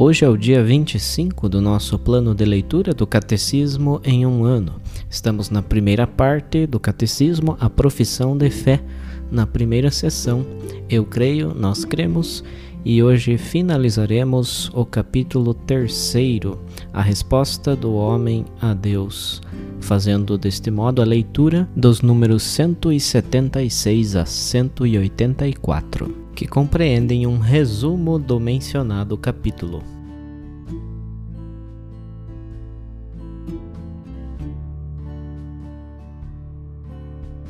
[0.00, 4.80] Hoje é o dia 25 do nosso plano de leitura do Catecismo em um ano.
[5.10, 8.80] Estamos na primeira parte do Catecismo, a profissão de fé
[9.28, 10.46] na primeira sessão,
[10.88, 12.44] Eu Creio, Nós Cremos,
[12.84, 16.60] e hoje finalizaremos o capítulo terceiro,
[16.92, 19.42] a resposta do homem a Deus,
[19.80, 28.38] fazendo deste modo a leitura dos números 176 a 184, que compreendem um resumo do
[28.38, 29.82] mencionado capítulo.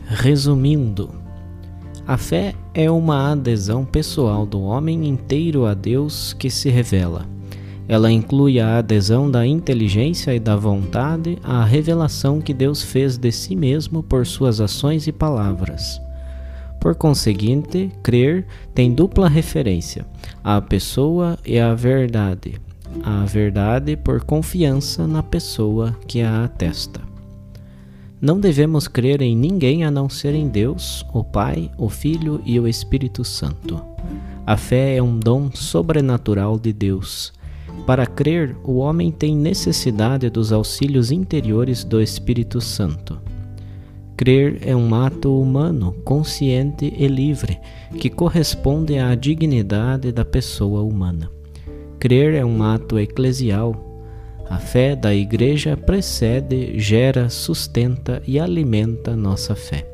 [0.07, 1.11] Resumindo,
[2.07, 7.27] a fé é uma adesão pessoal do homem inteiro a Deus que se revela.
[7.87, 13.31] Ela inclui a adesão da inteligência e da vontade à revelação que Deus fez de
[13.33, 16.01] si mesmo por suas ações e palavras.
[16.81, 20.07] Por conseguinte, crer tem dupla referência:
[20.43, 22.61] à pessoa e à verdade.
[23.03, 27.01] A verdade por confiança na pessoa que a atesta.
[28.21, 32.59] Não devemos crer em ninguém a não ser em Deus, o Pai, o Filho e
[32.59, 33.81] o Espírito Santo.
[34.45, 37.33] A fé é um dom sobrenatural de Deus.
[37.87, 43.21] Para crer, o homem tem necessidade dos auxílios interiores do Espírito Santo.
[44.19, 47.57] Crer é um ato humano, consciente e livre,
[48.01, 51.31] que corresponde à dignidade da pessoa humana.
[52.01, 53.77] Crer é um ato eclesial,
[54.51, 59.89] a fé da Igreja precede, gera, sustenta e alimenta nossa fé.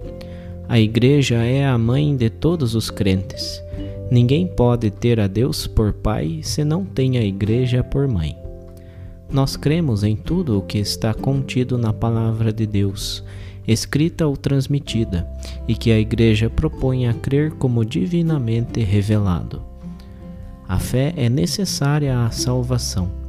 [0.66, 3.62] A Igreja é a mãe de todos os crentes.
[4.10, 8.34] Ninguém pode ter a Deus por pai se não tem a Igreja por mãe.
[9.30, 13.22] Nós cremos em tudo o que está contido na Palavra de Deus,
[13.66, 15.26] escrita ou transmitida,
[15.66, 19.62] e que a Igreja propõe a crer como divinamente revelado.
[20.68, 23.24] A fé é necessária à salvação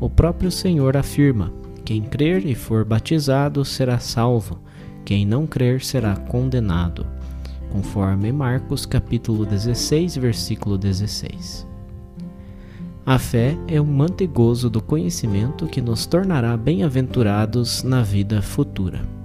[0.00, 1.52] o próprio Senhor afirma:
[1.84, 4.58] quem crer e for batizado será salvo,
[5.04, 7.06] quem não crer será condenado,
[7.70, 11.68] conforme Marcos capítulo 16, versículo 16.
[13.04, 19.19] A fé é um mantegoso do conhecimento que nos tornará bem-aventurados na vida futura.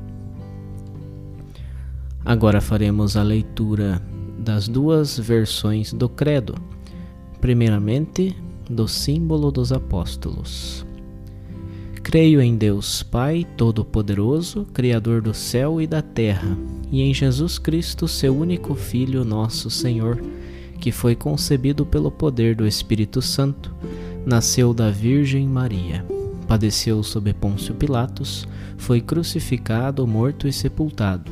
[2.26, 4.02] Agora faremos a leitura
[4.40, 6.56] das duas versões do Credo.
[7.40, 8.36] Primeiramente,
[8.68, 10.84] do símbolo dos apóstolos.
[12.02, 16.58] Creio em Deus Pai Todo-Poderoso, Criador do céu e da terra,
[16.92, 20.20] e em Jesus Cristo, seu único Filho, nosso Senhor,
[20.80, 23.74] que foi concebido pelo poder do Espírito Santo,
[24.26, 26.06] nasceu da Virgem Maria,
[26.48, 28.48] padeceu sob Pôncio Pilatos,
[28.78, 31.32] foi crucificado, morto e sepultado,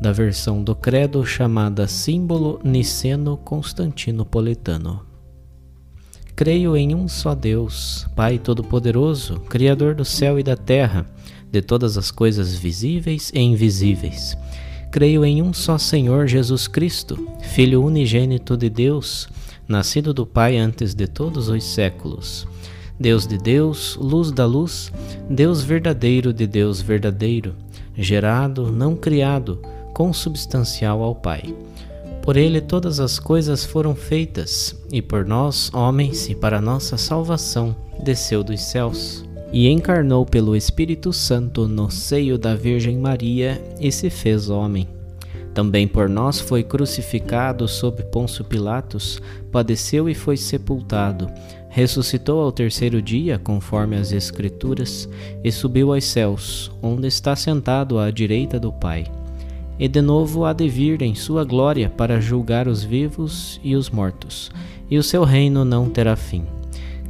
[0.00, 5.00] da versão do Credo chamada Símbolo Niceno-Constantinopolitano.
[6.34, 11.06] Creio em um só Deus, Pai Todo-Poderoso, Criador do céu e da terra,
[11.50, 14.36] de todas as coisas visíveis e invisíveis.
[14.90, 19.28] Creio em um só Senhor Jesus Cristo, Filho unigênito de Deus,
[19.66, 22.46] nascido do Pai antes de todos os séculos.
[23.00, 24.92] Deus de Deus, luz da luz,
[25.28, 27.54] Deus verdadeiro de Deus verdadeiro,
[27.96, 29.60] gerado, não criado,
[29.96, 31.42] consubstancial ao Pai
[32.20, 37.74] Por ele todas as coisas foram feitas, e por nós, homens, e para nossa salvação,
[38.04, 39.24] desceu dos céus.
[39.50, 44.86] E encarnou pelo Espírito Santo no seio da Virgem Maria e se fez homem.
[45.54, 49.18] Também por nós foi crucificado sob Pôncio Pilatos,
[49.50, 51.30] padeceu e foi sepultado.
[51.70, 55.08] Ressuscitou ao terceiro dia, conforme as Escrituras,
[55.42, 59.06] e subiu aos céus, onde está sentado à direita do Pai
[59.78, 63.90] e de novo há de vir em sua glória para julgar os vivos e os
[63.90, 64.50] mortos,
[64.90, 66.44] e o seu reino não terá fim.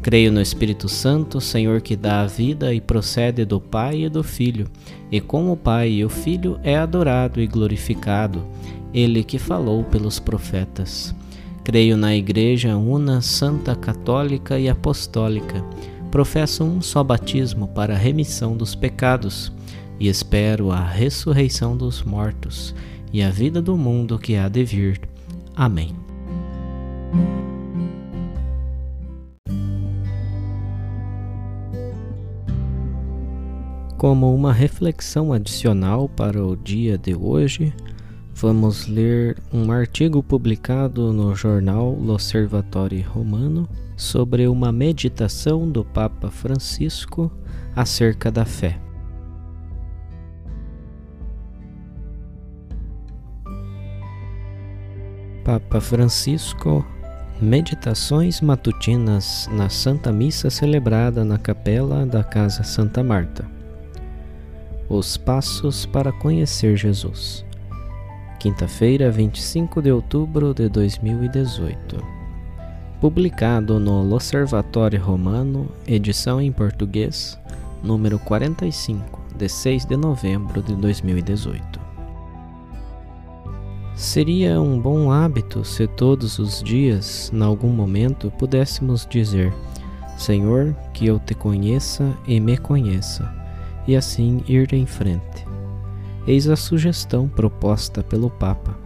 [0.03, 4.23] Creio no Espírito Santo, Senhor que dá a vida e procede do Pai e do
[4.23, 4.69] Filho,
[5.11, 8.45] e com o Pai e o Filho é adorado e glorificado,
[8.95, 11.15] ele que falou pelos profetas.
[11.65, 15.65] Creio na Igreja una, santa, católica e apostólica.
[16.13, 19.53] Professo um só batismo para a remissão dos pecados
[19.99, 22.75] e espero a ressurreição dos mortos
[23.13, 25.01] e a vida do mundo que há de vir.
[25.55, 25.95] Amém.
[33.97, 37.73] Como uma reflexão adicional para o dia de hoje,
[38.35, 43.67] vamos ler um artigo publicado no jornal L'Osservatore Romano
[43.97, 47.33] sobre uma meditação do Papa Francisco
[47.75, 48.86] acerca da fé.
[55.47, 56.85] Papa Francisco,
[57.41, 63.45] Meditações matutinas na Santa Missa celebrada na capela da Casa Santa Marta.
[64.89, 67.45] Os passos para conhecer Jesus.
[68.41, 72.05] Quinta-feira, 25 de outubro de 2018.
[73.01, 77.39] Publicado no L'Osservatore Romano, edição em português,
[77.85, 81.76] número 45, de 6 de novembro de 2018.
[83.97, 89.51] Seria um bom hábito se todos os dias, em algum momento, pudéssemos dizer:
[90.19, 93.35] Senhor, que eu te conheça e me conheça,
[93.89, 95.47] e assim ir em frente.
[96.27, 98.79] Eis a sugestão proposta pelo Papa.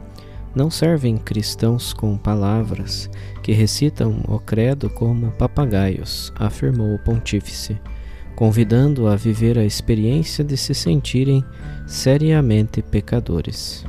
[0.55, 3.11] Não servem cristãos com palavras
[3.43, 7.77] que recitam o credo como papagaios, afirmou o pontífice,
[8.37, 11.45] convidando a viver a experiência de se sentirem
[11.85, 13.85] seriamente pecadores.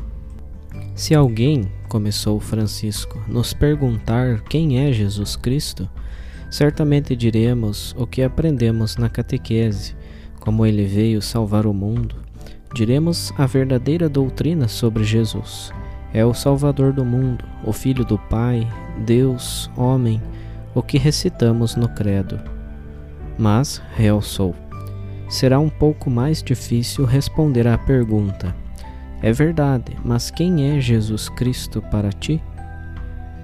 [0.94, 5.90] Se alguém, começou Francisco, nos perguntar quem é Jesus Cristo,
[6.50, 9.96] certamente diremos o que aprendemos na catequese,
[10.40, 12.16] como ele veio salvar o mundo.
[12.76, 15.72] Diremos a verdadeira doutrina sobre Jesus.
[16.14, 18.68] É o Salvador do mundo, o Filho do Pai,
[19.06, 20.22] Deus, homem,
[20.76, 22.40] o que recitamos no Credo.
[23.38, 24.54] Mas, realçou,
[25.30, 28.54] será um pouco mais difícil responder à pergunta:
[29.22, 32.42] é verdade, mas quem é Jesus Cristo para ti?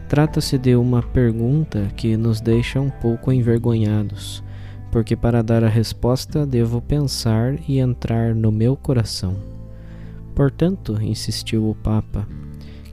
[0.10, 4.44] Trata-se de uma pergunta que nos deixa um pouco envergonhados,
[4.92, 9.36] porque para dar a resposta devo pensar e entrar no meu coração.
[10.34, 12.28] Portanto, insistiu o Papa,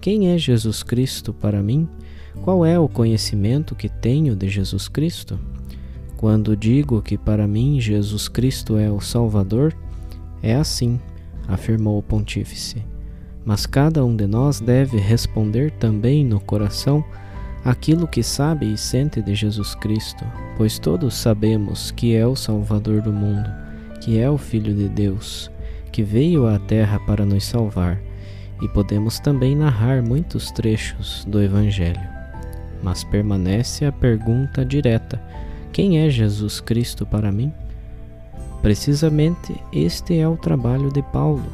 [0.01, 1.89] quem é Jesus Cristo para mim?
[2.43, 5.39] Qual é o conhecimento que tenho de Jesus Cristo?
[6.19, 9.75] Quando digo que para mim Jesus Cristo é o Salvador,
[10.43, 11.01] é assim
[11.49, 12.83] afirmou o pontífice.
[13.45, 17.05] Mas cada um de nós deve responder também no coração
[17.65, 20.25] aquilo que sabe e sente de Jesus Cristo,
[20.57, 23.51] pois todos sabemos que é o Salvador do mundo,
[24.01, 25.51] que é o Filho de Deus,
[25.91, 28.01] que veio à Terra para nos salvar,
[28.61, 32.01] e podemos também narrar muitos trechos do Evangelho.
[32.83, 35.21] Mas permanece a pergunta direta:
[35.73, 37.53] quem é Jesus Cristo para mim?
[38.65, 41.45] Precisamente este é o trabalho de Paulo,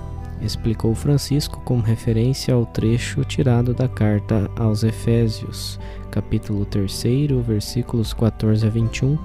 [0.40, 5.76] explicou Francisco com referência ao trecho tirado da carta aos Efésios,
[6.12, 7.02] capítulo 3,
[7.44, 9.18] versículos 14 a 21,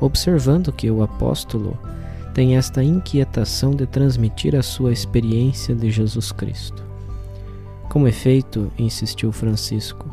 [0.00, 1.78] observando que o apóstolo
[2.34, 6.82] tem esta inquietação de transmitir a sua experiência de Jesus Cristo.
[7.90, 10.10] Com efeito, insistiu Francisco,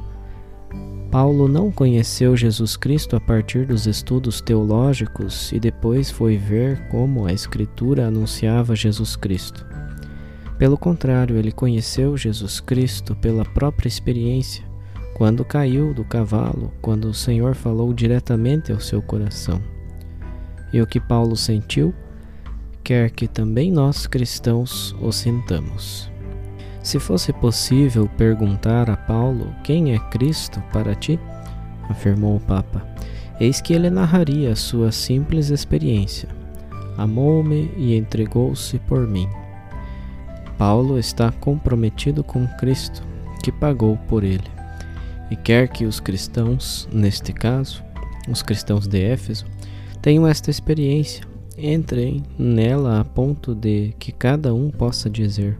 [1.12, 7.26] Paulo não conheceu Jesus Cristo a partir dos estudos teológicos e depois foi ver como
[7.26, 9.66] a Escritura anunciava Jesus Cristo.
[10.58, 14.64] Pelo contrário, ele conheceu Jesus Cristo pela própria experiência,
[15.14, 19.62] quando caiu do cavalo, quando o Senhor falou diretamente ao seu coração.
[20.72, 21.94] E o que Paulo sentiu,
[22.82, 26.11] quer que também nós cristãos o sintamos.
[26.84, 31.20] Se fosse possível perguntar a Paulo quem é Cristo para ti,
[31.88, 32.86] afirmou o Papa,
[33.40, 36.28] eis que ele narraria sua simples experiência.
[36.98, 39.28] Amou-me e entregou-se por mim.
[40.58, 43.04] Paulo está comprometido com Cristo,
[43.44, 44.50] que pagou por ele.
[45.30, 47.84] E quer que os cristãos, neste caso,
[48.30, 49.46] os cristãos de Éfeso,
[50.02, 51.26] tenham esta experiência,
[51.58, 55.58] entrem nela a ponto de que cada um possa dizer: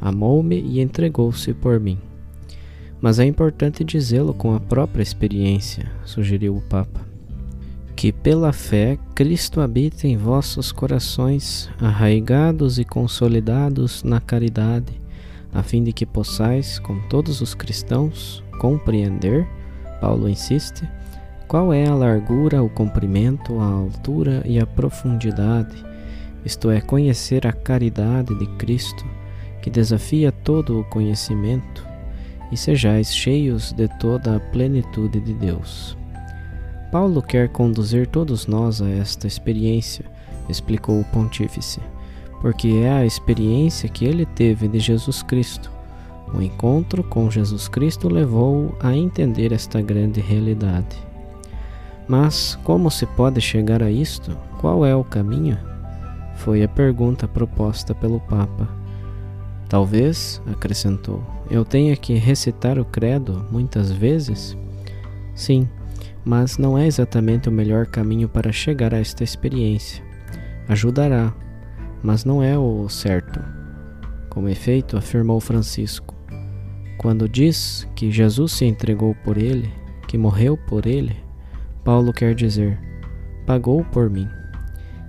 [0.00, 1.98] Amou-me e entregou-se por mim.
[3.00, 7.00] Mas é importante dizê-lo com a própria experiência, sugeriu o Papa.
[7.94, 15.00] Que pela fé Cristo habite em vossos corações, arraigados e consolidados na caridade,
[15.52, 19.46] a fim de que possais, com todos os cristãos, compreender,
[20.00, 20.88] Paulo insiste,
[21.48, 25.84] qual é a largura, o comprimento, a altura e a profundidade,
[26.44, 29.04] isto é, conhecer a caridade de Cristo,
[29.68, 31.86] que desafia todo o conhecimento,
[32.50, 35.94] e sejais cheios de toda a plenitude de Deus.
[36.90, 40.06] Paulo quer conduzir todos nós a esta experiência,
[40.48, 41.80] explicou o pontífice,
[42.40, 45.70] porque é a experiência que ele teve de Jesus Cristo.
[46.32, 50.96] O encontro com Jesus Cristo levou-o a entender esta grande realidade.
[52.08, 54.34] Mas como se pode chegar a isto?
[54.62, 55.58] Qual é o caminho?
[56.36, 58.77] Foi a pergunta proposta pelo Papa.
[59.68, 64.56] Talvez, acrescentou, eu tenha que recitar o credo muitas vezes?
[65.34, 65.68] Sim,
[66.24, 70.02] mas não é exatamente o melhor caminho para chegar a esta experiência.
[70.68, 71.34] Ajudará,
[72.02, 73.40] mas não é o certo.
[74.30, 76.14] Com efeito, afirmou Francisco,
[76.96, 79.70] quando diz que Jesus se entregou por ele,
[80.06, 81.16] que morreu por ele,
[81.84, 82.78] Paulo quer dizer,
[83.46, 84.28] pagou por mim.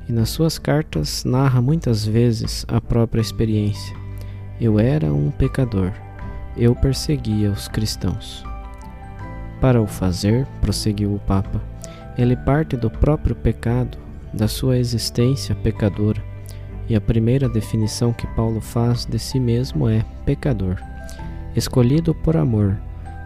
[0.08, 3.96] E nas suas cartas narra muitas vezes a própria experiência.
[4.60, 5.94] Eu era um pecador,
[6.58, 8.44] eu perseguia os cristãos.
[9.62, 11.62] Para o fazer, prosseguiu o Papa,
[12.18, 13.98] ele parte do próprio pecado,
[14.34, 16.22] da sua existência pecadora,
[16.90, 20.76] e a primeira definição que Paulo faz de si mesmo é pecador,
[21.56, 22.78] escolhido por amor,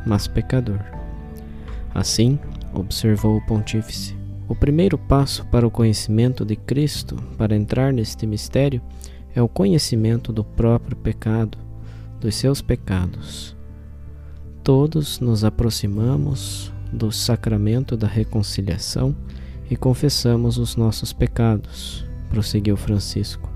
[0.06, 0.80] mas pecador.
[1.96, 2.38] Assim,
[2.74, 4.16] observou o pontífice.
[4.48, 8.82] O primeiro passo para o conhecimento de Cristo, para entrar neste mistério,
[9.36, 11.58] é o conhecimento do próprio pecado,
[12.20, 13.56] dos seus pecados.
[14.64, 19.16] Todos nos aproximamos do sacramento da reconciliação
[19.70, 23.50] e confessamos os nossos pecados, prosseguiu Francisco.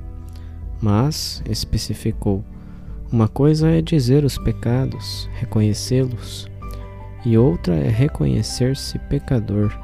[0.82, 2.44] Mas, especificou,
[3.12, 6.50] uma coisa é dizer os pecados, reconhecê-los,
[7.26, 9.78] e outra é reconhecer-se pecador.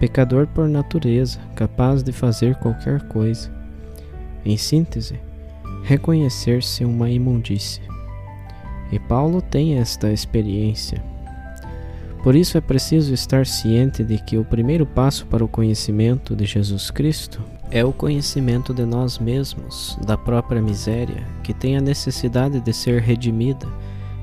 [0.00, 3.52] Pecador por natureza, capaz de fazer qualquer coisa.
[4.44, 5.18] Em síntese,
[5.82, 7.82] reconhecer-se uma imundície.
[8.92, 11.02] E Paulo tem esta experiência.
[12.22, 16.44] Por isso é preciso estar ciente de que o primeiro passo para o conhecimento de
[16.44, 22.60] Jesus Cristo é o conhecimento de nós mesmos, da própria miséria, que tem a necessidade
[22.60, 23.66] de ser redimida,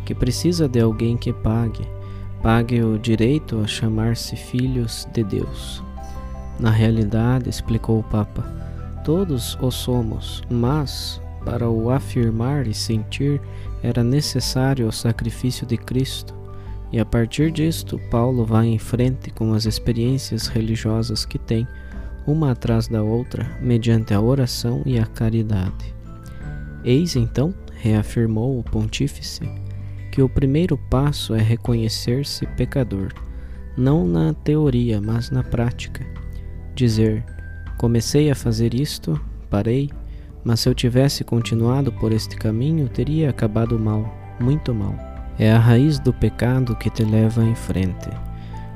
[0.05, 1.85] que precisa de alguém que pague
[2.41, 5.83] pague o direito a chamar-se filhos de Deus.
[6.59, 8.43] Na realidade, explicou o Papa,
[9.03, 13.41] todos o somos, mas para o afirmar e sentir
[13.83, 16.33] era necessário o sacrifício de Cristo.
[16.91, 21.67] E a partir disto, Paulo vai em frente com as experiências religiosas que tem,
[22.27, 25.95] uma atrás da outra, mediante a oração e a caridade.
[26.83, 29.41] Eis então, reafirmou o pontífice,
[30.11, 33.11] que o primeiro passo é reconhecer-se pecador,
[33.77, 36.05] não na teoria, mas na prática.
[36.75, 37.23] Dizer:
[37.81, 39.19] comecei a fazer isto,
[39.49, 39.89] parei,
[40.43, 44.05] mas se eu tivesse continuado por este caminho, teria acabado mal,
[44.39, 44.93] muito mal.
[45.39, 48.07] É a raiz do pecado que te leva em frente.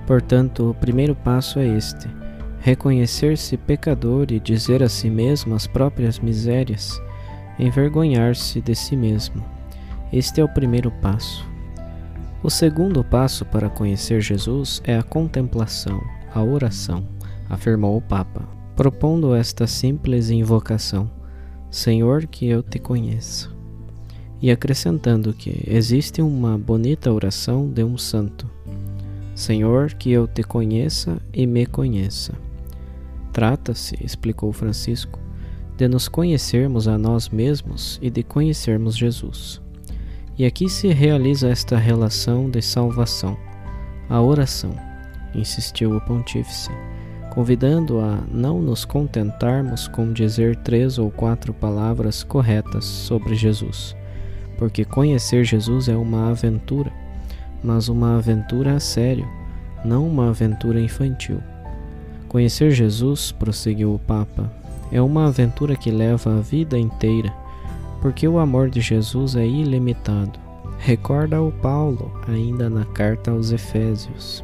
[0.07, 2.07] Portanto, o primeiro passo é este:
[2.61, 6.99] reconhecer-se pecador e dizer a si mesmo as próprias misérias,
[7.59, 9.45] envergonhar-se de si mesmo.
[10.11, 11.47] Este é o primeiro passo.
[12.41, 16.01] O segundo passo para conhecer Jesus é a contemplação,
[16.33, 17.07] a oração,
[17.47, 21.09] afirmou o Papa, propondo esta simples invocação:
[21.71, 23.49] Senhor, que eu te conheça.
[24.41, 28.49] E acrescentando que existe uma bonita oração de um santo:
[29.33, 32.33] Senhor, que eu te conheça e me conheça.
[33.31, 35.19] Trata-se, explicou Francisco,
[35.77, 39.61] de nos conhecermos a nós mesmos e de conhecermos Jesus.
[40.37, 43.37] E aqui se realiza esta relação de salvação,
[44.09, 44.75] a oração,
[45.33, 46.69] insistiu o pontífice,
[47.35, 53.95] convidando a não nos contentarmos com dizer três ou quatro palavras corretas sobre Jesus,
[54.57, 56.91] porque conhecer Jesus é uma aventura,
[57.63, 59.27] mas uma aventura a sério,
[59.83, 61.39] não uma aventura infantil.
[62.27, 64.51] Conhecer Jesus, prosseguiu o Papa,
[64.91, 67.31] é uma aventura que leva a vida inteira
[68.05, 70.39] porque o amor de Jesus é ilimitado.
[70.77, 74.43] Recorda o Paulo, ainda na carta aos Efésios.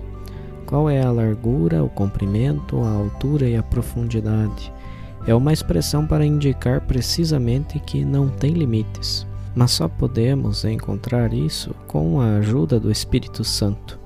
[0.72, 4.72] Qual é a largura, o comprimento, a altura e a profundidade?
[5.28, 11.75] É uma expressão para indicar precisamente que não tem limites, mas só podemos encontrar isso
[11.88, 14.00] com a ajuda do Espírito Santo.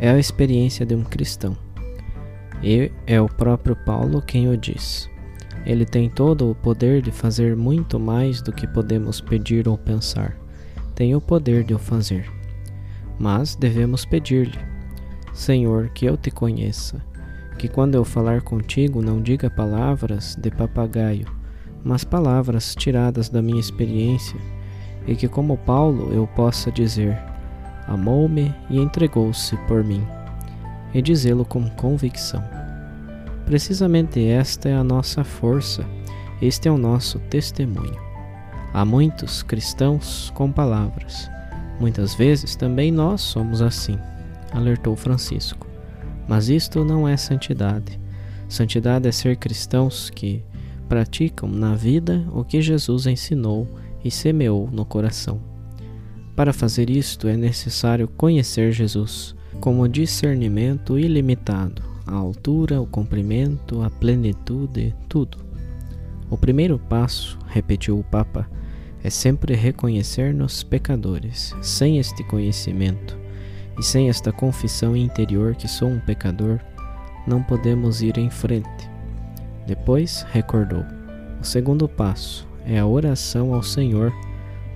[0.00, 1.56] É a experiência de um cristão.
[2.60, 5.08] E é o próprio Paulo quem o diz.
[5.64, 10.36] Ele tem todo o poder de fazer muito mais do que podemos pedir ou pensar.
[10.96, 12.28] Tem o poder de o fazer.
[13.20, 14.71] Mas devemos pedir-lhe
[15.32, 17.02] Senhor, que eu te conheça,
[17.58, 21.26] que quando eu falar contigo não diga palavras de papagaio,
[21.82, 24.38] mas palavras tiradas da minha experiência,
[25.06, 27.18] e que, como Paulo, eu possa dizer:
[27.88, 30.06] Amou-me e entregou-se por mim,
[30.92, 32.44] e dizê-lo com convicção.
[33.46, 35.84] Precisamente esta é a nossa força,
[36.42, 37.98] este é o nosso testemunho.
[38.74, 41.30] Há muitos cristãos com palavras.
[41.80, 43.98] Muitas vezes também nós somos assim
[44.52, 45.66] alertou Francisco.
[46.28, 47.98] Mas isto não é santidade.
[48.48, 50.44] Santidade é ser cristãos que
[50.88, 53.66] praticam na vida o que Jesus ensinou
[54.04, 55.40] e semeou no coração.
[56.36, 63.90] Para fazer isto é necessário conhecer Jesus como discernimento ilimitado, a altura, o comprimento, a
[63.90, 65.38] plenitude, tudo.
[66.28, 68.48] O primeiro passo, repetiu o Papa,
[69.04, 71.54] é sempre reconhecer-nos pecadores.
[71.60, 73.18] Sem este conhecimento,
[73.82, 76.60] e sem esta confissão interior que sou um pecador,
[77.26, 78.88] não podemos ir em frente.
[79.66, 80.84] Depois recordou:
[81.40, 84.12] o segundo passo é a oração ao Senhor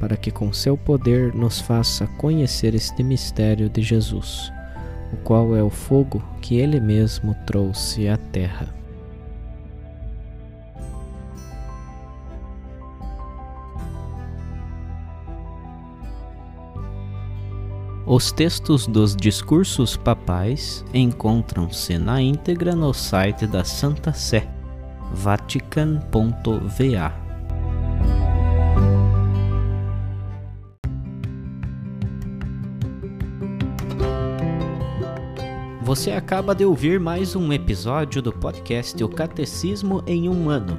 [0.01, 4.53] para que com seu poder nos faça conhecer este mistério de Jesus,
[5.13, 8.75] o qual é o fogo que ele mesmo trouxe à terra.
[18.17, 24.49] Os textos dos discursos papais encontram-se na íntegra no site da Santa Sé,
[25.13, 27.13] vatican.va.
[35.83, 40.79] Você acaba de ouvir mais um episódio do podcast O Catecismo em um Ano